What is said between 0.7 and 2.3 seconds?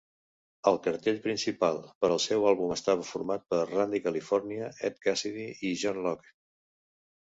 cartell principal per al